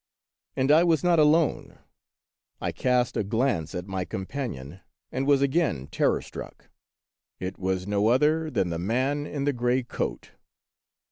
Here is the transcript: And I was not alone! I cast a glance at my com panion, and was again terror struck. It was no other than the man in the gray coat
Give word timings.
And 0.55 0.71
I 0.71 0.83
was 0.83 1.03
not 1.03 1.19
alone! 1.19 1.77
I 2.59 2.71
cast 2.71 3.15
a 3.15 3.23
glance 3.23 3.75
at 3.75 3.85
my 3.85 4.03
com 4.03 4.25
panion, 4.25 4.81
and 5.11 5.27
was 5.27 5.43
again 5.43 5.85
terror 5.91 6.23
struck. 6.23 6.71
It 7.39 7.59
was 7.59 7.85
no 7.85 8.07
other 8.07 8.49
than 8.49 8.71
the 8.71 8.79
man 8.79 9.27
in 9.27 9.43
the 9.43 9.53
gray 9.53 9.83
coat 9.83 10.31